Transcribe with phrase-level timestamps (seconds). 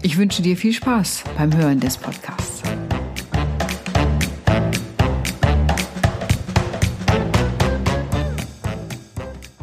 [0.00, 2.62] Ich wünsche dir viel Spaß beim Hören des Podcasts.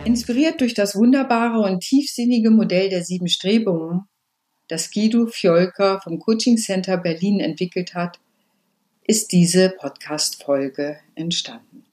[0.04, 4.02] Inspiriert durch das wunderbare und tiefsinnige Modell der sieben Strebungen,
[4.68, 8.20] das Guido Fjolker vom Coaching Center Berlin entwickelt hat,
[9.08, 11.86] ist diese Podcast-Folge entstanden.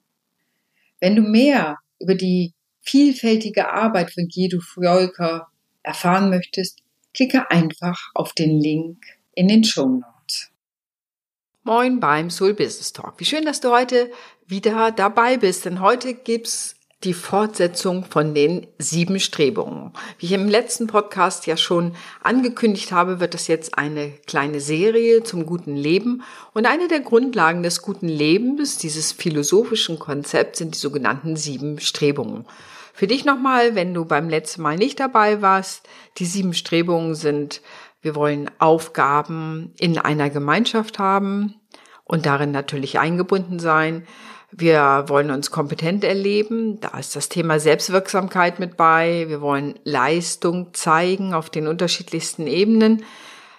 [0.98, 5.46] Wenn du mehr über die vielfältige Arbeit von Guido Fjolker
[5.84, 6.81] erfahren möchtest,
[7.14, 8.98] klicke einfach auf den Link
[9.34, 10.50] in den Show Notes.
[11.62, 13.14] Moin beim Soul Business Talk.
[13.18, 14.10] Wie schön, dass du heute
[14.46, 19.92] wieder dabei bist, denn heute gibt's die Fortsetzung von den sieben Strebungen.
[20.18, 25.22] Wie ich im letzten Podcast ja schon angekündigt habe, wird das jetzt eine kleine Serie
[25.24, 26.22] zum guten Leben.
[26.54, 32.46] Und eine der Grundlagen des guten Lebens, dieses philosophischen Konzepts, sind die sogenannten sieben Strebungen.
[32.92, 37.62] Für dich nochmal, wenn du beim letzten Mal nicht dabei warst, die sieben Strebungen sind,
[38.02, 41.54] wir wollen Aufgaben in einer Gemeinschaft haben
[42.04, 44.06] und darin natürlich eingebunden sein.
[44.50, 46.80] Wir wollen uns kompetent erleben.
[46.80, 49.26] Da ist das Thema Selbstwirksamkeit mit bei.
[49.28, 53.04] Wir wollen Leistung zeigen auf den unterschiedlichsten Ebenen.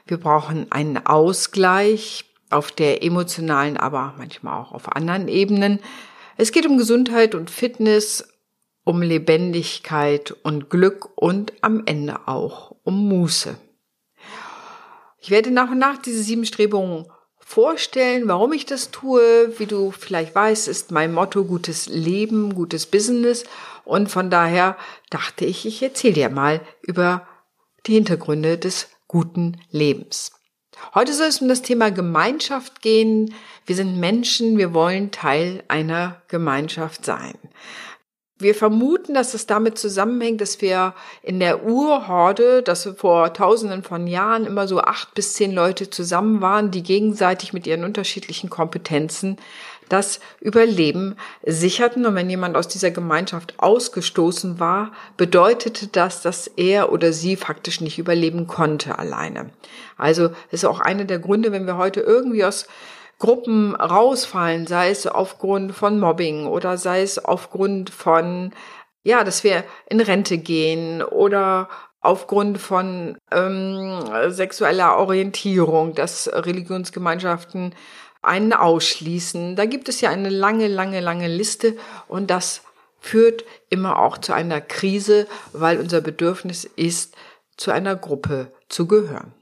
[0.05, 5.79] Wir brauchen einen Ausgleich auf der emotionalen, aber manchmal auch auf anderen Ebenen.
[6.37, 8.32] Es geht um Gesundheit und Fitness
[8.83, 13.57] um Lebendigkeit und Glück und am Ende auch um Muße.
[15.19, 17.07] Ich werde nach und nach diese sieben Strebungen
[17.39, 19.53] vorstellen, warum ich das tue.
[19.57, 23.45] Wie du vielleicht weißt, ist mein Motto gutes Leben, gutes Business.
[23.85, 24.77] Und von daher
[25.09, 27.27] dachte ich, ich erzähle dir mal über
[27.85, 30.31] die Hintergründe des guten Lebens.
[30.95, 33.33] Heute soll es um das Thema Gemeinschaft gehen.
[33.65, 37.35] Wir sind Menschen, wir wollen Teil einer Gemeinschaft sein.
[38.39, 43.83] Wir vermuten, dass es damit zusammenhängt, dass wir in der Urhorde, dass wir vor tausenden
[43.83, 48.49] von Jahren immer so acht bis zehn Leute zusammen waren, die gegenseitig mit ihren unterschiedlichen
[48.49, 49.37] Kompetenzen
[49.87, 52.05] das Überleben sicherten.
[52.05, 57.81] Und wenn jemand aus dieser Gemeinschaft ausgestoßen war, bedeutete das, dass er oder sie faktisch
[57.81, 59.51] nicht überleben konnte alleine.
[59.95, 62.65] Also ist auch einer der Gründe, wenn wir heute irgendwie aus
[63.19, 68.53] Gruppen rausfallen, sei es aufgrund von Mobbing oder sei es aufgrund von,
[69.03, 71.69] ja, dass wir in Rente gehen oder
[72.01, 77.73] aufgrund von ähm, sexueller Orientierung, dass Religionsgemeinschaften
[78.21, 79.55] einen ausschließen.
[79.55, 82.61] Da gibt es ja eine lange, lange, lange Liste und das
[82.99, 87.15] führt immer auch zu einer Krise, weil unser Bedürfnis ist,
[87.57, 89.33] zu einer Gruppe zu gehören.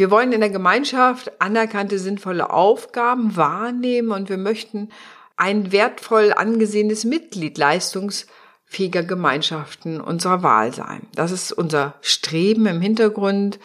[0.00, 4.88] Wir wollen in der Gemeinschaft anerkannte, sinnvolle Aufgaben wahrnehmen und wir möchten
[5.36, 11.06] ein wertvoll angesehenes Mitglied leistungsfähiger Gemeinschaften unserer Wahl sein.
[11.14, 13.58] Das ist unser Streben im Hintergrund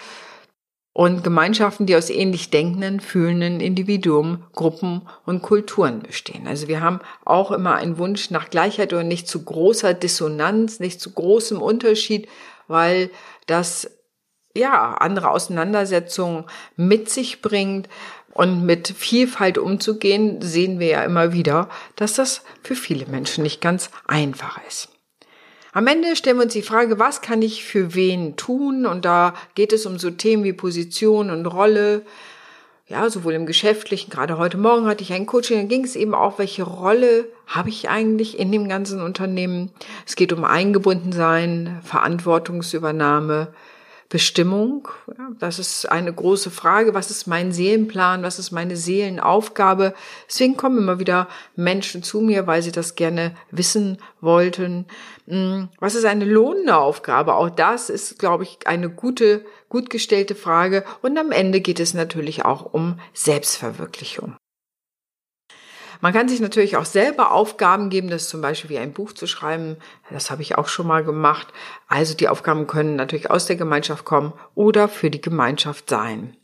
[0.92, 6.48] und Gemeinschaften, die aus ähnlich denkenden, fühlenden Individuen, Gruppen und Kulturen bestehen.
[6.48, 11.00] Also wir haben auch immer einen Wunsch nach Gleichheit oder nicht zu großer Dissonanz, nicht
[11.00, 12.28] zu großem Unterschied,
[12.68, 13.10] weil
[13.48, 13.90] das
[14.56, 16.46] ja, andere Auseinandersetzungen
[16.76, 17.90] mit sich bringt.
[18.34, 23.62] Und mit Vielfalt umzugehen, sehen wir ja immer wieder, dass das für viele Menschen nicht
[23.62, 24.90] ganz einfach ist.
[25.72, 28.86] Am Ende stellen wir uns die Frage, was kann ich für wen tun?
[28.86, 32.02] Und da geht es um so Themen wie Position und Rolle.
[32.88, 36.14] Ja, sowohl im Geschäftlichen, gerade heute Morgen hatte ich ein Coaching, da ging es eben
[36.14, 39.72] auch, welche Rolle habe ich eigentlich in dem ganzen Unternehmen?
[40.06, 43.48] Es geht um Eingebundensein, Verantwortungsübernahme,
[44.10, 44.88] Bestimmung?
[45.40, 46.94] Das ist eine große Frage.
[46.94, 48.24] Was ist mein Seelenplan?
[48.24, 49.94] Was ist meine Seelenaufgabe?
[50.28, 54.86] Deswegen kommen immer wieder Menschen zu mir, weil sie das gerne wissen wollten.
[55.28, 57.36] Hm, was ist eine lohnende Aufgabe?
[57.36, 60.86] Auch das ist, glaube ich, eine gute, gut gestellte Frage.
[61.02, 64.36] Und am Ende geht es natürlich auch um Selbstverwirklichung.
[66.06, 69.26] Man kann sich natürlich auch selber Aufgaben geben, das zum Beispiel wie ein Buch zu
[69.26, 69.78] schreiben.
[70.12, 71.48] Das habe ich auch schon mal gemacht.
[71.88, 76.38] Also die Aufgaben können natürlich aus der Gemeinschaft kommen oder für die Gemeinschaft sein.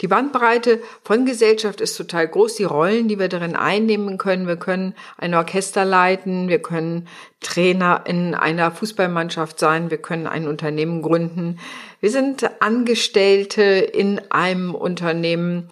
[0.00, 2.56] Die Bandbreite von Gesellschaft ist total groß.
[2.56, 4.48] Die Rollen, die wir darin einnehmen können.
[4.48, 6.48] Wir können ein Orchester leiten.
[6.48, 7.06] Wir können
[7.38, 9.92] Trainer in einer Fußballmannschaft sein.
[9.92, 11.60] Wir können ein Unternehmen gründen.
[12.00, 15.70] Wir sind Angestellte in einem Unternehmen.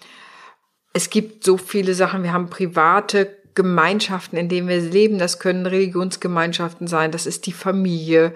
[0.99, 2.25] Es gibt so viele Sachen.
[2.25, 5.19] Wir haben private Gemeinschaften, in denen wir leben.
[5.19, 7.13] Das können Religionsgemeinschaften sein.
[7.13, 8.35] Das ist die Familie.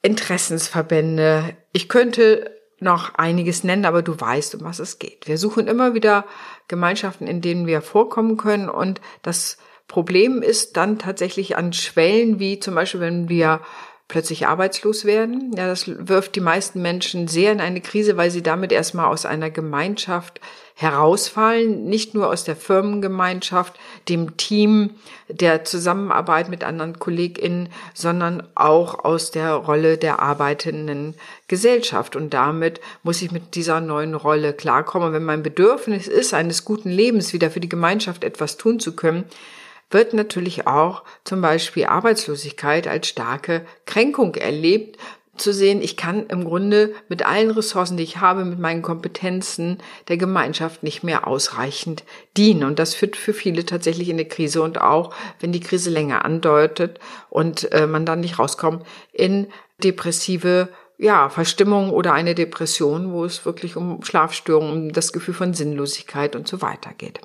[0.00, 1.54] Interessensverbände.
[1.72, 2.50] Ich könnte
[2.80, 5.28] noch einiges nennen, aber du weißt, um was es geht.
[5.28, 6.24] Wir suchen immer wieder
[6.66, 12.58] Gemeinschaften, in denen wir vorkommen können und das Problem ist dann tatsächlich an Schwellen, wie
[12.58, 13.60] zum Beispiel, wenn wir
[14.08, 15.52] plötzlich arbeitslos werden.
[15.54, 19.26] Ja, das wirft die meisten Menschen sehr in eine Krise, weil sie damit erstmal aus
[19.26, 20.40] einer Gemeinschaft
[20.82, 24.90] herausfallen, nicht nur aus der Firmengemeinschaft, dem Team,
[25.28, 31.14] der Zusammenarbeit mit anderen KollegInnen, sondern auch aus der Rolle der arbeitenden
[31.48, 32.16] Gesellschaft.
[32.16, 35.12] Und damit muss ich mit dieser neuen Rolle klarkommen.
[35.12, 39.24] wenn mein Bedürfnis ist, eines guten Lebens wieder für die Gemeinschaft etwas tun zu können,
[39.90, 44.98] wird natürlich auch zum Beispiel Arbeitslosigkeit als starke Kränkung erlebt,
[45.36, 49.78] zu sehen, ich kann im Grunde mit allen Ressourcen, die ich habe, mit meinen Kompetenzen
[50.08, 52.04] der Gemeinschaft nicht mehr ausreichend
[52.36, 52.64] dienen.
[52.64, 56.24] Und das führt für viele tatsächlich in eine Krise und auch, wenn die Krise länger
[56.24, 57.00] andeutet
[57.30, 59.46] und äh, man dann nicht rauskommt, in
[59.82, 60.68] depressive
[60.98, 66.36] ja, Verstimmung oder eine Depression, wo es wirklich um Schlafstörungen, um das Gefühl von Sinnlosigkeit
[66.36, 67.20] und so weiter geht.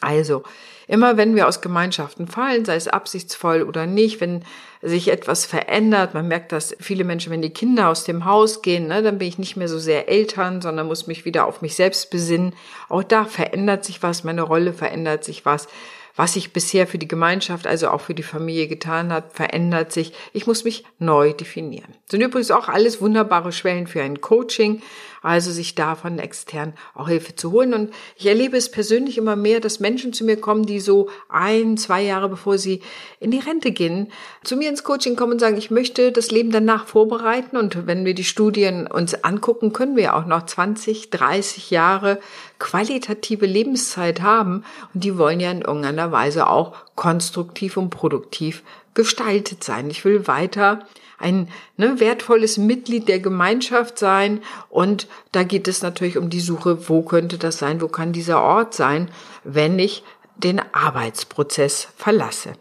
[0.00, 0.44] Also,
[0.86, 4.44] immer wenn wir aus Gemeinschaften fallen, sei es absichtsvoll oder nicht, wenn
[4.80, 8.86] sich etwas verändert, man merkt dass viele Menschen, wenn die Kinder aus dem Haus gehen,
[8.86, 11.74] ne, dann bin ich nicht mehr so sehr Eltern, sondern muss mich wieder auf mich
[11.74, 12.54] selbst besinnen.
[12.88, 15.66] Auch da verändert sich was, meine Rolle verändert sich was.
[16.14, 20.12] Was sich bisher für die Gemeinschaft, also auch für die Familie getan hat, verändert sich.
[20.32, 21.94] Ich muss mich neu definieren.
[22.06, 24.82] Das sind übrigens auch alles wunderbare Schwellen für ein Coaching
[25.22, 27.74] also sich davon extern auch Hilfe zu holen.
[27.74, 31.76] Und ich erlebe es persönlich immer mehr, dass Menschen zu mir kommen, die so ein,
[31.76, 32.82] zwei Jahre bevor sie
[33.20, 34.08] in die Rente gehen,
[34.44, 37.56] zu mir ins Coaching kommen und sagen, ich möchte das Leben danach vorbereiten.
[37.56, 42.20] Und wenn wir die Studien uns angucken, können wir auch noch 20, 30 Jahre
[42.58, 44.64] qualitative Lebenszeit haben.
[44.94, 48.62] Und die wollen ja in irgendeiner Weise auch konstruktiv und produktiv
[48.94, 49.90] gestaltet sein.
[49.90, 50.86] Ich will weiter
[51.18, 54.40] ein ne, wertvolles Mitglied der Gemeinschaft sein.
[54.68, 58.40] Und da geht es natürlich um die Suche, wo könnte das sein, wo kann dieser
[58.40, 59.10] Ort sein,
[59.44, 60.04] wenn ich
[60.36, 62.54] den Arbeitsprozess verlasse.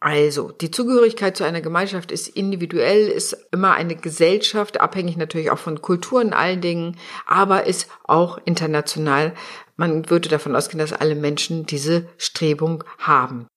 [0.00, 5.58] Also, die Zugehörigkeit zu einer Gemeinschaft ist individuell, ist immer eine Gesellschaft, abhängig natürlich auch
[5.58, 6.96] von Kulturen, allen Dingen,
[7.26, 9.34] aber ist auch international.
[9.76, 13.48] Man würde davon ausgehen, dass alle Menschen diese Strebung haben.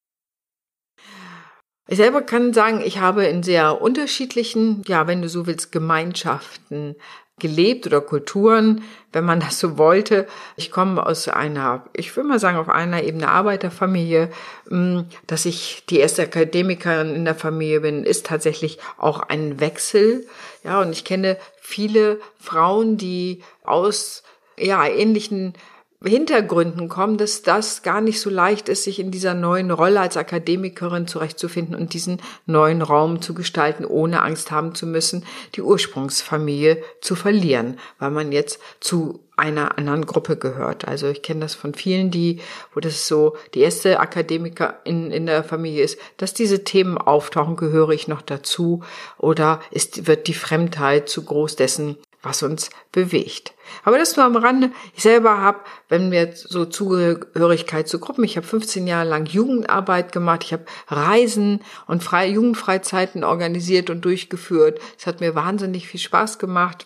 [1.91, 6.95] Ich selber kann sagen, ich habe in sehr unterschiedlichen, ja, wenn du so willst, Gemeinschaften
[7.37, 10.25] gelebt oder Kulturen, wenn man das so wollte.
[10.55, 14.29] Ich komme aus einer, ich würde mal sagen, auf einer Ebene Arbeiterfamilie.
[14.69, 20.25] Mm, dass ich die erste Akademikerin in der Familie bin, ist tatsächlich auch ein Wechsel.
[20.63, 24.23] Ja, und ich kenne viele Frauen, die aus
[24.57, 25.55] ja, ähnlichen
[26.03, 30.17] Hintergründen kommen, dass das gar nicht so leicht ist, sich in dieser neuen Rolle als
[30.17, 36.81] Akademikerin zurechtzufinden und diesen neuen Raum zu gestalten, ohne Angst haben zu müssen, die Ursprungsfamilie
[37.01, 40.87] zu verlieren, weil man jetzt zu einer anderen Gruppe gehört.
[40.87, 42.41] Also ich kenne das von vielen, die,
[42.73, 47.55] wo das so die erste Akademiker in, in der Familie ist, dass diese Themen auftauchen,
[47.55, 48.83] gehöre ich noch dazu
[49.17, 53.53] oder ist, wird die Fremdheit zu groß dessen, was uns bewegt.
[53.83, 54.71] Aber das nur am Rande.
[54.95, 60.11] Ich selber habe, wenn wir so Zugehörigkeit zu Gruppen, ich habe 15 Jahre lang Jugendarbeit
[60.11, 64.79] gemacht, ich habe Reisen und Frei Jugendfreizeiten organisiert und durchgeführt.
[64.97, 66.85] Es hat mir wahnsinnig viel Spaß gemacht.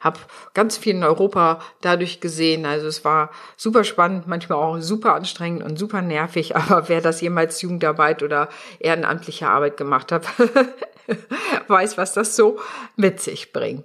[0.00, 0.18] Hab
[0.52, 2.66] ganz viel in Europa dadurch gesehen.
[2.66, 6.56] Also es war super spannend, manchmal auch super anstrengend und super nervig.
[6.56, 8.48] Aber wer das jemals Jugendarbeit oder
[8.80, 10.26] ehrenamtliche Arbeit gemacht hat,
[11.68, 12.58] weiß, was das so
[12.96, 13.84] mit sich bringt.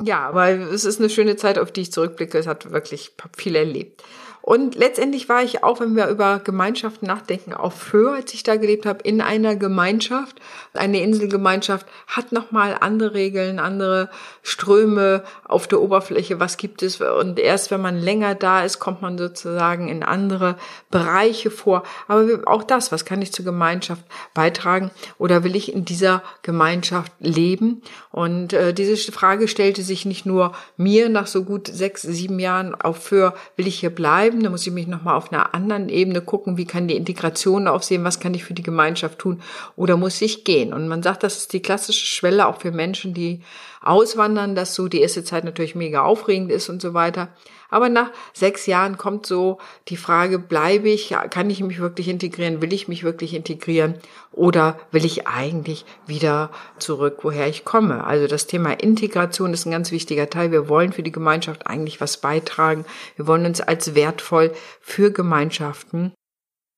[0.00, 2.38] Ja, weil es ist eine schöne Zeit, auf die ich zurückblicke.
[2.38, 4.02] Es hat wirklich viel erlebt.
[4.42, 8.56] Und letztendlich war ich auch, wenn wir über Gemeinschaften nachdenken, auch früher, als ich da
[8.56, 10.40] gelebt habe, in einer Gemeinschaft.
[10.74, 14.10] Eine Inselgemeinschaft hat nochmal andere Regeln, andere
[14.42, 16.40] Ströme auf der Oberfläche.
[16.40, 17.00] Was gibt es?
[17.00, 20.56] Und erst wenn man länger da ist, kommt man sozusagen in andere
[20.90, 21.84] Bereiche vor.
[22.08, 24.02] Aber auch das, was kann ich zur Gemeinschaft
[24.34, 24.90] beitragen?
[25.18, 27.82] Oder will ich in dieser Gemeinschaft leben?
[28.10, 32.74] Und äh, diese Frage stellte sich nicht nur mir nach so gut sechs, sieben Jahren
[32.74, 34.31] auf für, will ich hier bleiben?
[34.32, 34.42] Bleiben.
[34.42, 38.04] Da muss ich mich nochmal auf einer anderen Ebene gucken, wie kann die Integration aufsehen,
[38.04, 39.40] was kann ich für die Gemeinschaft tun
[39.76, 40.72] oder muss ich gehen?
[40.72, 43.40] Und man sagt, das ist die klassische Schwelle auch für Menschen, die
[43.82, 47.28] auswandern, dass so die erste Zeit natürlich mega aufregend ist und so weiter.
[47.68, 49.58] Aber nach sechs Jahren kommt so
[49.88, 53.94] die Frage, bleibe ich, kann ich mich wirklich integrieren, will ich mich wirklich integrieren
[54.30, 58.04] oder will ich eigentlich wieder zurück, woher ich komme?
[58.04, 60.52] Also das Thema Integration ist ein ganz wichtiger Teil.
[60.52, 62.84] Wir wollen für die Gemeinschaft eigentlich was beitragen.
[63.16, 66.12] Wir wollen uns als wertvoll für Gemeinschaften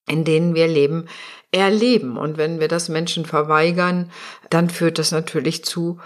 [0.07, 1.07] in denen wir leben,
[1.51, 2.17] erleben.
[2.17, 4.11] Und wenn wir das Menschen verweigern,
[4.51, 5.99] dann führt das natürlich zu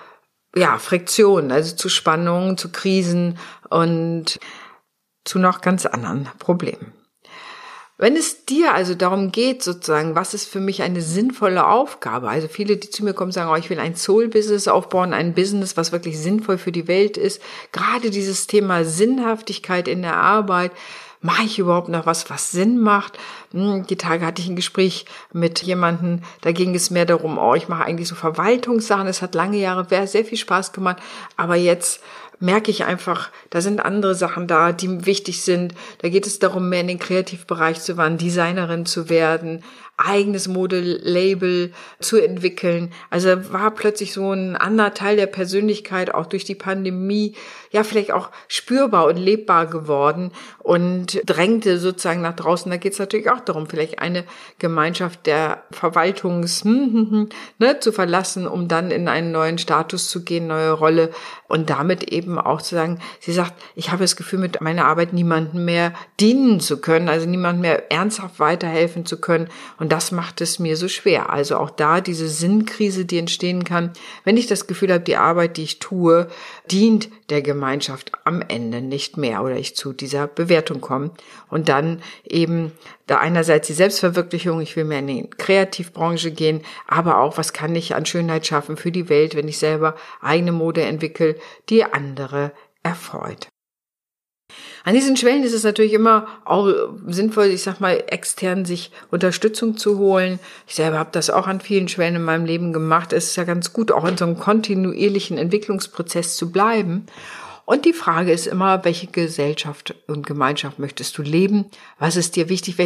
[0.59, 3.39] ja, Friktionen, also zu Spannungen, zu Krisen
[3.71, 4.39] und
[5.25, 6.93] zu noch ganz anderen Problemen.
[8.01, 12.29] Wenn es dir also darum geht, sozusagen, was ist für mich eine sinnvolle Aufgabe?
[12.29, 15.77] Also viele, die zu mir kommen, sagen, oh, ich will ein Soul-Business aufbauen, ein Business,
[15.77, 17.43] was wirklich sinnvoll für die Welt ist.
[17.73, 20.71] Gerade dieses Thema Sinnhaftigkeit in der Arbeit,
[21.21, 23.19] mache ich überhaupt noch was, was Sinn macht?
[23.53, 27.55] Hm, die Tage hatte ich ein Gespräch mit jemandem, da ging es mehr darum, oh,
[27.55, 30.99] ich mache eigentlich so Verwaltungssachen, es hat lange Jahre sehr viel Spaß gemacht,
[31.37, 32.01] aber jetzt
[32.41, 35.75] merke ich einfach, da sind andere Sachen da, die wichtig sind.
[35.99, 39.63] Da geht es darum, mehr in den Kreativbereich zu wandern, Designerin zu werden,
[39.99, 42.93] eigenes Modelabel zu entwickeln.
[43.11, 47.35] Also war plötzlich so ein anderer Teil der Persönlichkeit auch durch die Pandemie
[47.71, 52.71] ja vielleicht auch spürbar und lebbar geworden und drängte sozusagen nach draußen.
[52.71, 54.25] Da geht es natürlich auch darum, vielleicht eine
[54.59, 57.29] Gemeinschaft der Verwaltungs hm, hm, hm,
[57.59, 61.11] ne, zu verlassen, um dann in einen neuen Status zu gehen, neue Rolle
[61.49, 65.13] und damit eben auch zu sagen, sie sagt, ich habe das Gefühl, mit meiner Arbeit
[65.13, 70.41] niemandem mehr dienen zu können, also niemandem mehr ernsthaft weiterhelfen zu können und das macht
[70.41, 71.31] es mir so schwer.
[71.31, 73.93] Also auch da diese Sinnkrise, die entstehen kann,
[74.25, 76.29] wenn ich das Gefühl habe, die Arbeit, die ich tue,
[76.71, 81.11] dient der Gemeinschaft am Ende nicht mehr oder ich zu dieser Bewertung komme.
[81.51, 82.73] Und dann eben
[83.09, 87.75] da einerseits die Selbstverwirklichung, ich will mehr in die Kreativbranche gehen, aber auch, was kann
[87.75, 91.37] ich an Schönheit schaffen für die Welt, wenn ich selber eigene Mode entwickle,
[91.69, 93.49] die andere erfreut.
[94.85, 96.73] An diesen Schwellen ist es natürlich immer auch
[97.07, 100.39] sinnvoll, ich sag mal, extern sich Unterstützung zu holen.
[100.67, 103.13] Ich selber habe das auch an vielen Schwellen in meinem Leben gemacht.
[103.13, 107.07] Es ist ja ganz gut, auch in so einem kontinuierlichen Entwicklungsprozess zu bleiben.
[107.69, 111.67] Und die Frage ist immer, welche Gesellschaft und Gemeinschaft möchtest du leben?
[111.99, 112.79] Was ist dir wichtig?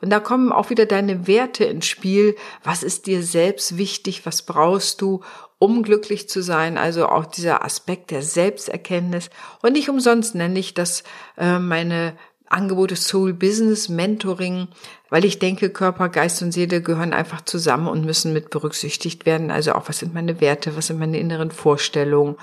[0.00, 2.34] Und da kommen auch wieder deine Werte ins Spiel.
[2.64, 4.26] Was ist dir selbst wichtig?
[4.26, 5.22] Was brauchst du?
[5.58, 6.76] um glücklich zu sein.
[6.76, 9.30] Also auch dieser Aspekt der Selbsterkenntnis.
[9.62, 11.02] Und nicht umsonst nenne ich das
[11.38, 12.14] äh, meine
[12.48, 14.68] Angebote Soul Business Mentoring,
[15.10, 19.50] weil ich denke, Körper, Geist und Seele gehören einfach zusammen und müssen mit berücksichtigt werden.
[19.50, 22.36] Also auch, was sind meine Werte, was sind meine inneren Vorstellungen,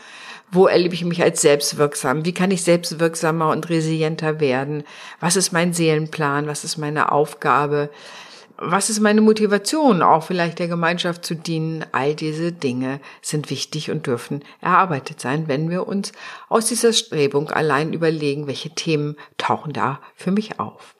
[0.52, 4.84] wo erlebe ich mich als selbstwirksam, wie kann ich selbstwirksamer und resilienter werden,
[5.20, 7.90] was ist mein Seelenplan, was ist meine Aufgabe,
[8.66, 11.86] was ist meine Motivation, auch vielleicht der Gemeinschaft zu dienen?
[11.92, 16.12] All diese Dinge sind wichtig und dürfen erarbeitet sein, wenn wir uns
[16.50, 20.96] aus dieser Strebung allein überlegen, welche Themen tauchen da für mich auf.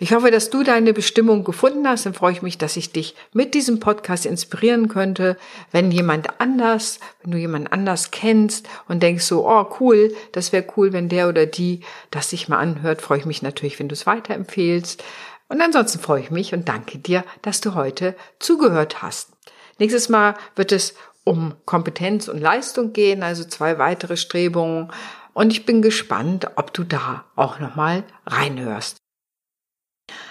[0.00, 2.04] Ich hoffe, dass du deine Bestimmung gefunden hast.
[2.04, 5.36] Dann freue ich mich, dass ich dich mit diesem Podcast inspirieren könnte.
[5.70, 10.66] Wenn jemand anders, wenn du jemand anders kennst und denkst so, oh cool, das wäre
[10.76, 13.92] cool, wenn der oder die das sich mal anhört, freue ich mich natürlich, wenn du
[13.92, 15.04] es weiterempfehlst.
[15.48, 19.32] Und ansonsten freue ich mich und danke dir, dass du heute zugehört hast.
[19.78, 24.92] Nächstes Mal wird es um Kompetenz und Leistung gehen, also zwei weitere Strebungen.
[25.32, 28.98] Und ich bin gespannt, ob du da auch nochmal reinhörst.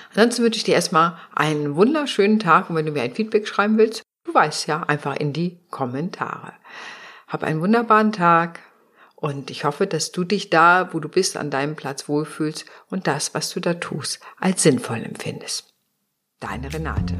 [0.09, 3.77] Ansonsten wünsche ich dir erstmal einen wunderschönen Tag und wenn du mir ein Feedback schreiben
[3.77, 6.53] willst, du weißt ja, einfach in die Kommentare.
[7.27, 8.59] Hab einen wunderbaren Tag.
[9.23, 13.07] Und ich hoffe, dass du dich da, wo du bist, an deinem Platz wohlfühlst und
[13.07, 15.73] das, was du da tust, als sinnvoll empfindest.
[16.41, 17.15] Deine Renate.